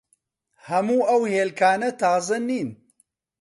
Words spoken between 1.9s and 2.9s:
تازە نین.